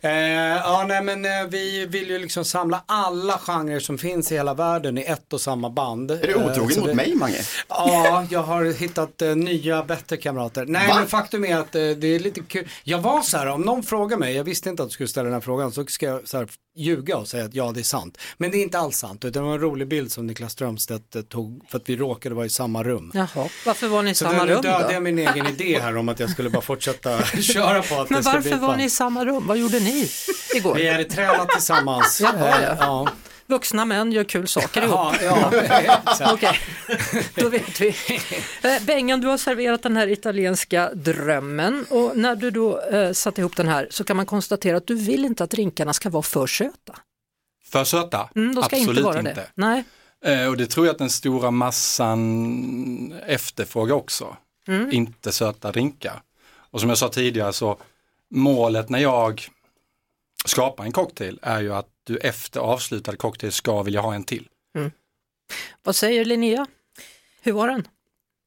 [0.00, 4.34] Eh, ja, nej men eh, vi vill ju liksom samla alla genrer som finns i
[4.34, 6.10] hela världen i ett och samma band.
[6.10, 7.40] Är du otrogen mot mig Mange?
[7.68, 10.64] Ja, jag har hittat eh, nya bättre kamrater.
[10.66, 10.94] Nej, Va?
[10.94, 12.68] men faktum är att eh, det är lite kul.
[12.84, 15.24] Jag var så här, om någon frågar mig, jag visste inte att du skulle ställa
[15.24, 17.84] den här frågan, så ska jag så här, ljuga och säga att ja, det är
[17.84, 18.18] sant.
[18.36, 21.16] Men det är inte alls sant, utan det var en rolig bild som Niklas Strömstedt
[21.16, 23.10] eh, tog för att vi råkade vara i samma rum.
[23.14, 24.92] Jaha, varför var ni i Så samma rum dödade då?
[24.92, 28.22] jag min egen idé här om att jag skulle bara fortsätta köra på att Men
[28.22, 29.46] det varför var ni i samma rum?
[29.46, 30.08] Vad gjorde ni
[30.54, 30.74] igår?
[30.74, 32.20] Vi hade tränat tillsammans.
[32.20, 32.76] Jaha, ja.
[32.80, 33.08] ja.
[33.46, 35.14] Vuxna män gör kul saker ihop.
[35.22, 35.52] Ja,
[36.20, 36.32] ja.
[36.32, 36.58] Okej,
[37.34, 37.88] då vet vi.
[38.62, 43.40] Eh, Bengan, du har serverat den här italienska drömmen och när du då eh, satte
[43.40, 46.22] ihop den här så kan man konstatera att du vill inte att drinkarna ska vara
[46.22, 46.98] för söta.
[47.64, 48.28] För söta?
[48.34, 49.34] Mm, de ska Absolut inte vara inte.
[49.34, 49.46] det.
[49.54, 49.84] Nej.
[50.24, 54.36] Eh, och det tror jag att den stora massan efterfrågar också.
[54.68, 54.92] Mm.
[54.92, 56.22] Inte söta drinkar.
[56.70, 57.78] Och som jag sa tidigare så
[58.30, 59.48] målet när jag
[60.44, 64.48] skapar en cocktail är ju att du efter avslutad cocktail ska vilja ha en till.
[65.82, 66.66] Vad säger Linnea?
[67.42, 67.88] Hur var den?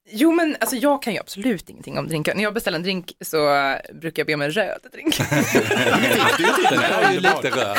[0.10, 2.36] Jo men alltså jag kan ju absolut ingenting om drinkar.
[2.36, 5.17] När jag beställer en drink så eh, brukar jag be om en röd drink.
[6.69, 7.77] Den är ju lite röd.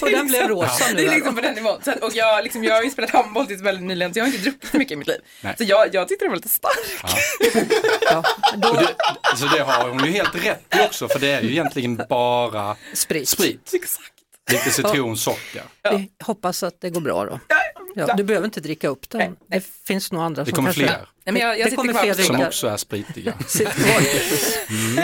[0.00, 0.94] Och den blev rosa nu.
[0.94, 1.82] Det är liksom på den nivån.
[1.84, 4.32] Så, och jag, liksom, jag har ju spelat handboll tills väldigt nyligen så jag har
[4.32, 5.20] inte druckit så mycket i mitt liv.
[5.40, 5.54] Nej.
[5.58, 7.02] Så jag, jag tyckte det var lite starkt.
[8.70, 8.88] Och det,
[9.36, 12.76] så det har hon ju helt rätt i också för det är ju egentligen bara
[12.94, 13.28] Sprit.
[13.28, 13.70] sprit.
[13.74, 14.08] Exakt.
[14.50, 15.62] Lite citron, socker.
[15.90, 17.40] Vi hoppas att det går bra då.
[17.48, 17.56] Ja,
[18.16, 19.36] du behöver inte dricka upp den.
[19.46, 20.82] Det finns nog andra Det som kommer kanske...
[20.82, 23.32] fler Nej, men jag, jag Det kommer fler som också är spritiga.
[23.52, 24.02] Kvar.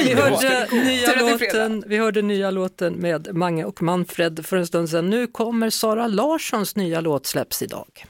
[0.05, 4.91] Vi hörde, nya låten, vi hörde nya låten med Mange och Manfred för en stund
[4.91, 5.11] sedan.
[5.11, 8.05] Nu kommer Sara Larssons nya låt släpps idag.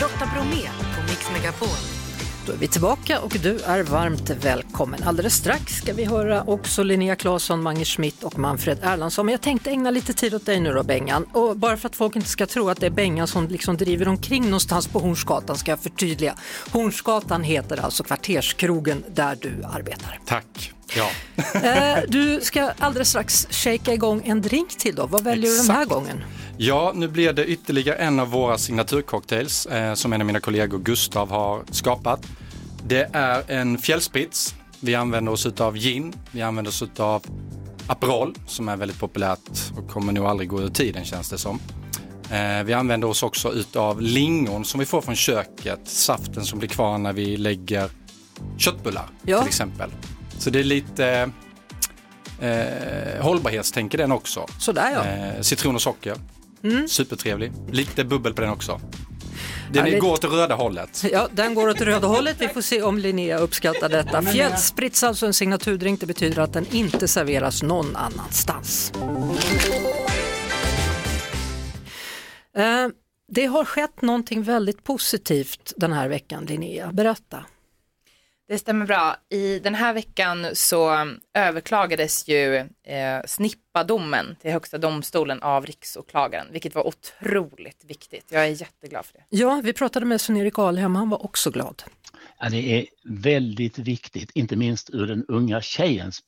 [0.00, 1.99] Lotta Bromé på Mix Megapol.
[2.50, 5.02] Då är vi tillbaka och du är varmt välkommen.
[5.02, 9.26] Alldeles strax ska vi höra också Linnea Claesson, Mange Schmidt och Manfred Erlandsson.
[9.26, 11.24] Men jag tänkte ägna lite tid åt dig nu då Bengan.
[11.32, 14.08] Och bara för att folk inte ska tro att det är Bengan som liksom driver
[14.08, 16.34] omkring någonstans på Hornsgatan ska jag förtydliga.
[16.70, 20.20] Hornsgatan heter alltså kvarterskrogen där du arbetar.
[20.26, 20.72] Tack.
[20.96, 21.10] Ja.
[21.54, 25.06] Eh, du ska alldeles strax shaka igång en drink till då.
[25.06, 25.62] Vad väljer Exakt.
[25.62, 26.24] du den här gången?
[26.56, 30.78] Ja, nu blir det ytterligare en av våra signaturcocktails eh, som en av mina kollegor
[30.78, 32.26] Gustav har skapat.
[32.86, 34.54] Det är en fjällspits.
[34.80, 37.26] Vi använder oss av gin, vi använder oss av
[37.86, 41.60] Aperol som är väldigt populärt och kommer nog aldrig gå ur tiden känns det som.
[42.30, 46.68] Eh, vi använder oss också av lingon som vi får från köket, saften som blir
[46.68, 47.90] kvar när vi lägger
[48.56, 49.38] köttbullar ja.
[49.38, 49.90] till exempel.
[50.38, 51.30] Så det är lite
[52.40, 54.46] eh, hållbarhetstänk i den också.
[54.58, 55.04] Sådär ja.
[55.04, 56.16] Eh, citron och socker.
[56.62, 56.88] Mm.
[56.88, 57.52] Supertrevlig.
[57.70, 58.80] Lite bubbel på den också.
[59.72, 61.04] Den ja, går åt röda hållet.
[61.12, 62.36] Ja, den går åt röda hållet.
[62.40, 64.22] Vi får se om Linnea uppskattar detta.
[64.22, 68.92] Fjällsprits, alltså en signaturdrink, det betyder att den inte serveras någon annanstans.
[72.56, 72.88] Eh,
[73.28, 76.92] det har skett någonting väldigt positivt den här veckan, Linnea.
[76.92, 77.44] Berätta.
[78.50, 79.16] Det stämmer bra.
[79.28, 86.74] I den här veckan så överklagades ju eh, snippadomen till Högsta domstolen av riksåklagaren, vilket
[86.74, 88.24] var otroligt viktigt.
[88.30, 89.24] Jag är jätteglad för det.
[89.28, 91.82] Ja, vi pratade med Sven-Erik Alhem, han var också glad.
[92.38, 96.22] Ja, det är väldigt viktigt, inte minst ur den unga tjejens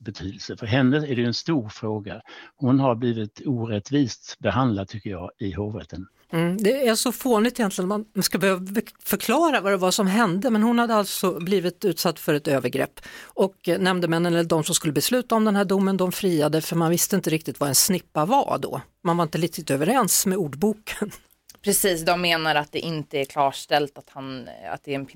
[0.00, 0.56] betydelse.
[0.56, 2.22] För henne är det en stor fråga.
[2.56, 6.06] Hon har blivit orättvist behandlad tycker jag i hovrätten.
[6.32, 10.50] Mm, det är så fånigt egentligen, man ska behöva förklara vad det var som hände,
[10.50, 14.74] men hon hade alltså blivit utsatt för ett övergrepp och eh, nämndemännen, eller de som
[14.74, 17.74] skulle besluta om den här domen, de friade för man visste inte riktigt vad en
[17.74, 18.80] snippa var då.
[19.04, 21.10] Man var inte riktigt överens med ordboken.
[21.62, 25.06] Precis, de menar att det inte är klarställt att, han, att det är en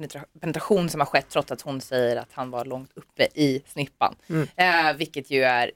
[0.41, 4.15] penetration som har skett trots att hon säger att han var långt uppe i snippan.
[4.29, 4.49] Mm.
[4.57, 5.71] Eh, vilket ju är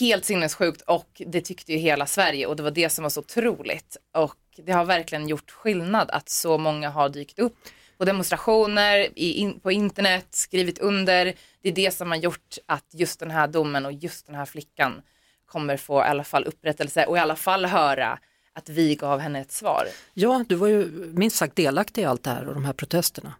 [0.00, 3.20] helt sinnessjukt och det tyckte ju hela Sverige och det var det som var så
[3.20, 3.96] otroligt.
[4.14, 7.56] Och det har verkligen gjort skillnad att så många har dykt upp
[7.98, 11.34] på demonstrationer, in, på internet, skrivit under.
[11.62, 14.44] Det är det som har gjort att just den här domen och just den här
[14.44, 15.02] flickan
[15.46, 18.18] kommer få i alla fall upprättelse och i alla fall höra
[18.52, 19.84] att vi gav henne ett svar.
[20.14, 23.34] Ja, du var ju minst sagt delaktig i allt det här och de här protesterna.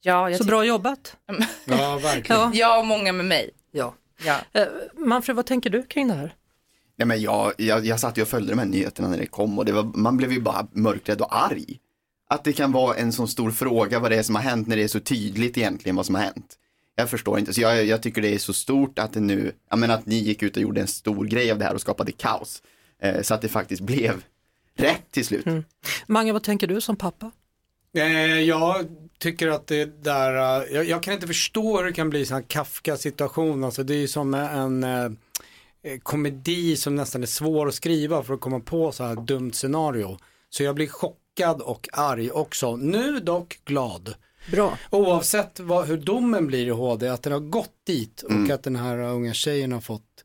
[0.00, 1.16] Ja, Så bra jobbat!
[1.64, 2.40] ja, verkligen.
[2.40, 2.50] Ja.
[2.54, 3.50] Jag och många med mig.
[3.70, 3.94] Ja.
[4.24, 4.38] Ja.
[4.52, 6.34] Eh, Manfred, vad tänker du kring det här?
[6.98, 9.58] Nej, men jag, jag, jag satt ju och följde de här nyheterna när det kom
[9.58, 11.78] och det var, man blev ju bara mörkrädd och arg.
[12.30, 14.76] Att det kan vara en sån stor fråga vad det är som har hänt när
[14.76, 16.58] det är så tydligt egentligen vad som har hänt.
[16.94, 19.78] Jag förstår inte, så jag, jag tycker det är så stort att det nu, jag
[19.78, 22.12] menar att ni gick ut och gjorde en stor grej av det här och skapade
[22.12, 22.62] kaos.
[23.02, 24.24] Eh, så att det faktiskt blev
[24.76, 25.46] rätt till slut.
[25.46, 25.64] Mm.
[26.06, 27.30] Mange, vad tänker du som pappa?
[27.94, 28.86] Eh, jag
[29.18, 32.42] tycker att det där, uh, jag, jag, kan inte förstå hur det kan bli en
[32.42, 33.64] Kafka-situation.
[33.64, 35.12] Alltså det är ju som en uh,
[36.02, 40.18] komedi som nästan är svår att skriva för att komma på så här dumt scenario.
[40.50, 42.76] Så jag blir chockad och arg också.
[42.76, 44.14] Nu dock glad.
[44.50, 44.78] Bra.
[44.90, 48.54] Oavsett vad, hur domen blir i HD, att den har gått dit och mm.
[48.54, 50.24] att den här unga tjejen har fått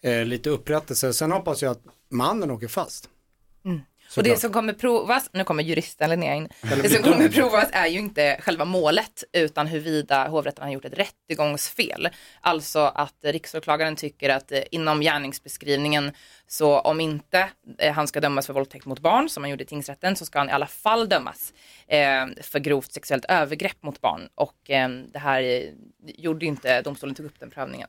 [0.00, 1.12] eh, lite upprättelse.
[1.12, 3.08] Sen hoppas jag att mannen åker fast.
[3.64, 3.80] Mm.
[4.16, 6.48] Och det som kommer provas, nu kommer juristen Linnea in,
[6.82, 10.98] det som kommer provas är ju inte själva målet utan huruvida hovrätten har gjort ett
[10.98, 12.08] rättegångsfel.
[12.40, 16.12] Alltså att riksåklagaren tycker att eh, inom gärningsbeskrivningen
[16.46, 17.48] så om inte
[17.78, 20.38] eh, han ska dömas för våldtäkt mot barn som han gjorde i tingsrätten så ska
[20.38, 21.52] han i alla fall dömas
[21.86, 24.56] eh, för grovt sexuellt övergrepp mot barn och
[25.12, 25.70] det här
[26.04, 27.88] gjorde inte domstolen tog upp den prövningen.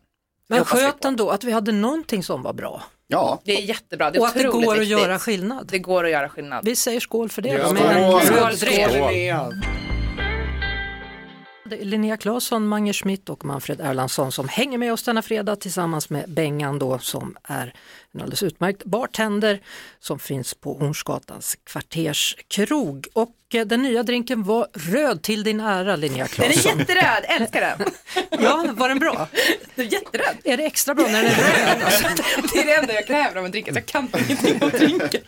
[0.50, 2.84] Men sköt ändå att vi hade någonting som var bra.
[3.08, 3.42] Ja.
[3.44, 4.12] Det är jättebra.
[4.12, 4.80] Det är och att det går viktigt.
[4.82, 5.68] att göra skillnad.
[5.72, 6.66] Det går att göra skillnad.
[6.66, 7.50] Vi säger skål för det.
[7.50, 8.56] Ja, skål.
[8.56, 8.90] Skål.
[8.90, 9.77] Skål.
[11.70, 15.56] Det är Linnea Claesson, Mange Schmidt och Manfred Erlandsson som hänger med oss denna fredag
[15.56, 17.74] tillsammans med Bengan då som är
[18.14, 19.60] en alldeles utmärkt bartender
[20.00, 23.08] som finns på Hornsgatans kvarterskrog.
[23.14, 26.78] Och eh, den nya drinken var röd till din ära Linnea Claesson.
[26.78, 27.92] Den är jätteröd, älskar den!
[28.44, 29.28] ja, var den bra?
[29.76, 30.38] Den är jätteröd.
[30.44, 31.84] Är det extra bra när den är röd?
[31.86, 32.08] Alltså?
[32.54, 35.22] det är det enda jag kräver av en drink, jag kan ingenting om drinken.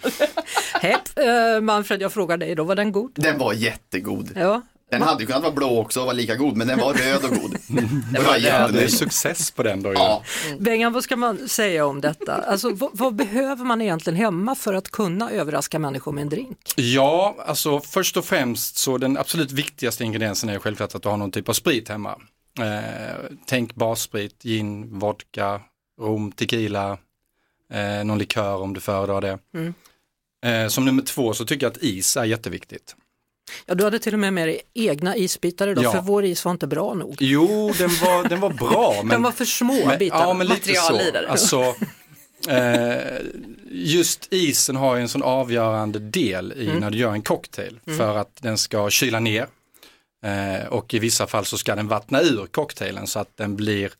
[0.81, 3.11] Hepp, uh, Manfred, jag frågar dig då, var den god?
[3.15, 4.31] Den var jättegod.
[4.35, 6.93] Ja, den hade ju kunnat vara blå också och vara lika god, men den var
[6.93, 7.57] röd och god.
[8.13, 8.81] det var jävligt.
[8.81, 9.93] Det success på den då.
[9.93, 10.23] Ja.
[10.59, 12.33] Bengan, vad ska man säga om detta?
[12.33, 16.57] Alltså, vad, vad, behöver man egentligen hemma för att kunna överraska människor med en drink?
[16.75, 21.17] Ja, alltså först och främst så den absolut viktigaste ingrediensen är självklart att du har
[21.17, 22.15] någon typ av sprit hemma.
[22.59, 25.61] Eh, tänk bassprit, gin, vodka,
[26.01, 26.97] rom, tequila,
[27.73, 29.39] eh, någon likör om du föredrar det.
[29.53, 29.73] Mm.
[30.45, 32.95] Eh, som nummer två så tycker jag att is är jätteviktigt.
[33.65, 35.91] Ja, du hade till och med med dig egna isbitar idag, Ja.
[35.91, 37.15] för vår is var inte bra nog.
[37.19, 38.93] Jo, den var, den var bra.
[38.97, 40.19] Men, Den var för små men, bitar.
[40.19, 40.99] Ja, men lite så.
[41.29, 41.75] Alltså,
[42.47, 43.17] eh,
[43.71, 46.79] just isen har ju en sån avgörande del i Mm.
[46.79, 47.79] när du gör en cocktail.
[47.87, 47.97] Mm.
[47.99, 49.47] För att den ska kyla ner.
[50.25, 53.91] Eh, och i vissa fall så ska den vattna ur cocktailen så att den blir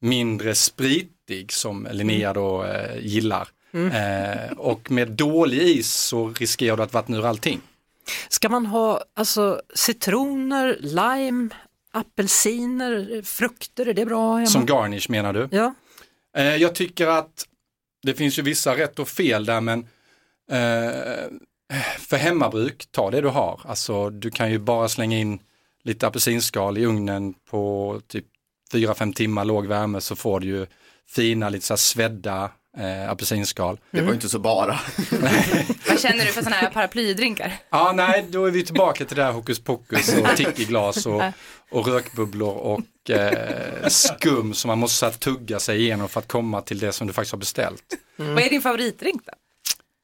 [0.00, 3.48] mindre spritig som Linnea då eh, gillar.
[3.74, 3.92] Mm.
[3.92, 7.60] Eh, och med dålig is så riskerar du att vattna ur allting.
[8.28, 11.48] Ska man ha alltså, citroner, lime,
[11.92, 14.46] apelsiner, frukter, är det bra hemma?
[14.46, 15.48] Som garnish menar du?
[15.50, 15.74] Ja.
[16.36, 17.46] Eh, jag tycker att
[18.02, 19.80] det finns ju vissa rätt och fel där men
[20.50, 21.30] eh,
[21.98, 23.60] för hemmabruk, ta det du har.
[23.64, 25.38] Alltså du kan ju bara slänga in
[25.84, 28.24] lite apelsinskal i ugnen på typ
[28.72, 30.66] 4-5 timmar låg värme så får du ju
[31.08, 33.80] fina lite så här svedda eh, apelsinskal.
[33.90, 34.66] Det var ju inte så bara.
[35.88, 37.52] Vad känner du för sådana här paraplydrinkar?
[37.70, 41.22] Ja, nej, då är vi tillbaka till det här hokus pokus och tickiglas och,
[41.70, 46.60] och rökbubblor och eh, skum som man måste här, tugga sig igenom för att komma
[46.60, 47.84] till det som du faktiskt har beställt.
[48.16, 49.32] Vad är din favoritdrink då?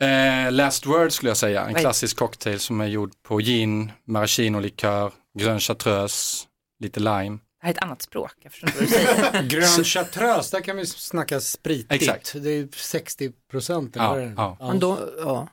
[0.07, 5.13] Eh, last word skulle jag säga, en klassisk cocktail som är gjord på gin, maraschino-likör,
[5.39, 6.47] grön chartreuse,
[6.81, 7.39] lite lime.
[7.63, 9.43] Det här är ett annat språk, jag förstår inte vad du säger.
[9.43, 11.93] Grön chartreuse, där kan vi snacka spritigt.
[11.93, 12.35] Exakt.
[12.43, 13.97] Det är 60 procent.
[13.97, 14.57] Ja, ja.
[14.61, 15.49] Men då, ja.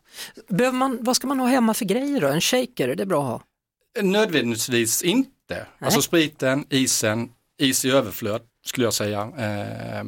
[0.48, 2.28] Behöver man, vad ska man ha hemma för grejer då?
[2.28, 3.42] En shaker, är det bra att ha?
[4.04, 5.66] Nödvändigtvis inte.
[5.80, 9.22] Alltså spriten, isen, is i överflöd skulle jag säga.
[9.22, 10.04] Eh,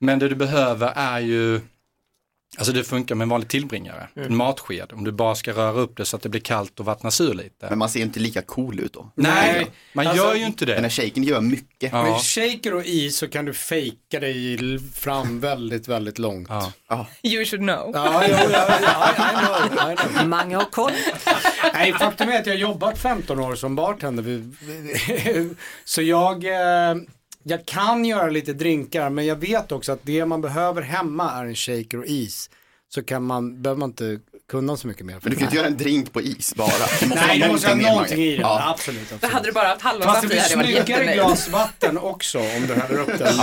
[0.00, 1.60] men det du behöver är ju,
[2.58, 4.28] alltså det funkar med en vanlig tillbringare, Mm.
[4.30, 4.92] en matsked.
[4.92, 7.34] Om du bara ska röra upp det så att det blir kallt och vattnas ur
[7.34, 7.66] lite.
[7.68, 9.12] Men man ser inte lika cool ut då.
[9.14, 10.74] Nej, man Alltså, gör ju inte det.
[10.74, 11.92] Den här shaken gör mycket.
[11.92, 12.02] Ja.
[12.02, 14.58] Med shaker och is så kan du fejka dig
[14.94, 16.48] fram väldigt, väldigt långt.
[16.88, 17.06] Ja.
[17.22, 17.90] You should know.
[17.94, 20.26] Ja, ja, ja, I know, I know.
[20.28, 20.92] Mange har koll.
[21.74, 24.42] Nej, faktum är att jag har jobbat 15 år som bartender.
[25.84, 26.96] Så jag, eh,
[27.42, 31.44] jag kan göra lite drinkar, men jag vet också att det man behöver hemma är
[31.44, 32.50] en shaker och is.
[32.90, 35.18] Så kan man, behöver man inte kunna så mycket mer.
[35.22, 36.68] Men du kan inte göra en drink på is bara.
[37.00, 38.42] Du måste Nej, ha du måste ha någonting i det.
[38.42, 38.70] Ja.
[38.70, 39.02] Absolut.
[39.02, 39.20] absolut.
[39.22, 41.48] Då hade du bara haft halva Fast det i blir hade jag varit snyggare glas
[41.48, 43.34] vatten också om du häller upp den.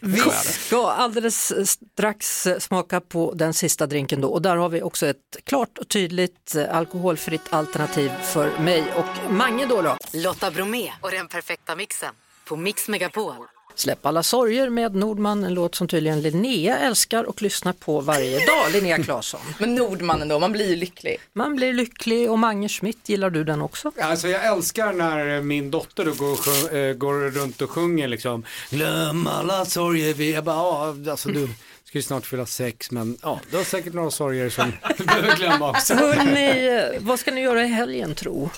[0.00, 5.06] Vi ska alldeles strax smaka på den sista drinken då och där har vi också
[5.06, 9.82] ett klart och tydligt eh, alkoholfritt alternativ för mig och Mange då.
[9.82, 9.96] då.
[10.12, 13.34] Lotta Bromé och den perfekta mixen på Mix Megapol.
[13.74, 18.46] Släpp alla sorger med Nordman, en låt som tydligen Linnea älskar och lyssnar på varje
[18.46, 19.40] dag, Linnea Claesson.
[19.58, 21.20] Men Nordmannen då, man blir ju lycklig.
[21.32, 23.92] Man blir lycklig och Mange Schmidt, gillar du den också?
[24.00, 28.44] Alltså jag älskar när min dotter då går, sjung, äh, går runt och sjunger liksom
[28.70, 31.48] Glöm alla sorger vi, jag bara, ja, alltså du
[31.84, 35.36] ska ju snart fylla sex men ja, du har säkert några sorger som du behöver
[35.36, 35.94] glömma också.
[35.94, 38.50] Hörrni, eh, vad ska ni göra i helgen tro?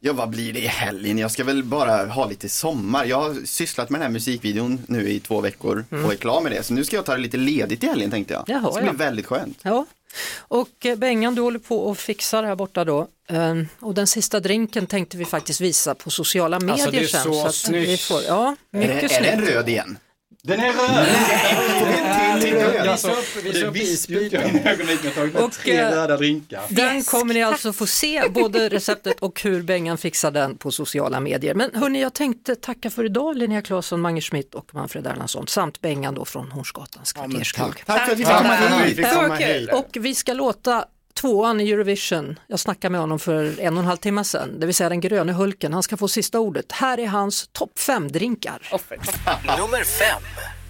[0.00, 1.18] Ja, vad blir det i helgen?
[1.18, 3.04] Jag ska väl bara ha lite sommar.
[3.04, 6.52] Jag har sysslat med den här musikvideon nu i två veckor och är klar med
[6.52, 6.62] det.
[6.62, 8.44] Så nu ska jag ta det lite ledigt i helgen tänkte jag.
[8.46, 8.92] Jaha, det ska bli ja.
[8.92, 9.58] väldigt skönt.
[9.62, 9.86] Ja,
[10.38, 13.08] och eh, Bengan du håller på och fixar här borta då.
[13.28, 17.06] Eh, Och den sista drinken tänkte vi faktiskt visa på sociala medier Alltså, det är
[17.06, 17.22] sen.
[17.22, 17.88] så att snyggt.
[17.88, 19.52] Vi får, ja, Är, mycket det, är den snyggt.
[19.54, 19.98] röd igen?
[20.42, 22.27] Den är röd!
[22.40, 24.60] Visa upp, visa upp isbiten.
[25.34, 26.62] Och, tre eh, röda drinkar.
[26.68, 31.20] Den kommer ni alltså få se, både receptet och hur Bengan fixar den på sociala
[31.20, 31.54] medier.
[31.54, 35.80] Men hörni, jag tänkte tacka för idag Linnea Claesson, Mange Schmidt och Manfred Erlandsson samt
[35.80, 37.12] Bengan då från Hornsgatans.
[37.12, 39.70] Tack vi fick Tack komma för att vi fick komma hit.
[39.72, 43.86] Och vi ska låta tvåan i Eurovision, jag snackade med honom för en och en
[43.86, 46.72] halv timme sedan, det vill säga den gröne Hulken, han ska få sista ordet.
[46.72, 48.68] Här är hans topp fem drinkar.
[49.58, 50.22] Nummer fem.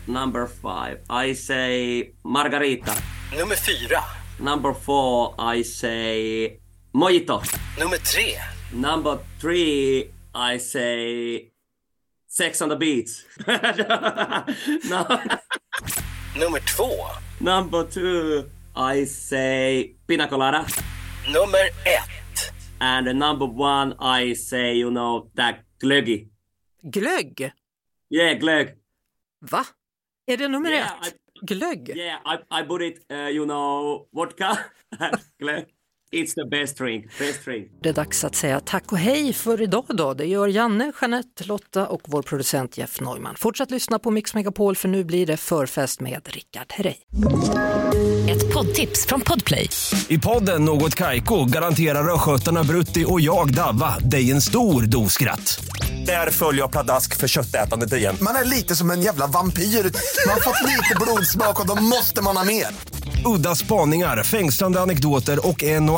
[0.08, 2.94] Number five, I say margarita.
[3.36, 4.02] Nummer fyra.
[4.40, 6.58] Number four, I say
[6.94, 7.42] mojito.
[7.78, 8.38] Nummer tre.
[8.72, 11.50] Number three, I say
[12.26, 13.24] sex on the beach.
[14.88, 15.06] no,
[16.36, 17.06] Nummer två.
[17.40, 18.44] number two,
[18.74, 20.66] I say pina colada.
[21.30, 22.52] Nummer ett.
[22.80, 26.28] And the number one, I say, you know, that glöggi.
[26.84, 27.50] Glögg?
[28.08, 28.76] Yeah, glögg.
[29.42, 29.64] Va?
[30.28, 31.14] Är det nummer Yeah, ett?
[31.42, 31.88] Glögg?
[31.88, 34.58] Yeah, I, I put it, uh, you know, vodka
[34.98, 35.64] and glögg.
[36.10, 37.68] It's the best drink, best drink.
[37.82, 40.14] Det är dags att säga tack och hej för idag då.
[40.14, 43.34] Det gör Janne, Jeanette, Lotta och vår producent Jeff Neumann.
[43.38, 46.94] Fortsätt lyssna på Mix Megapol för nu blir det förfest med Rickard Herrey.
[48.30, 49.68] Ett poddtips från Podplay.
[50.08, 55.60] I podden Något Kaiko garanterar östgötarna Brutti och jag, Davva, dig en stor dos skratt.
[56.06, 58.16] Där följer jag pladask för köttätandet igen.
[58.20, 59.62] Man är lite som en jävla vampyr.
[59.62, 62.66] Man har fått lite blodsmak och då måste man ha mer.
[63.26, 65.97] Udda spaningar, fängslande anekdoter och en och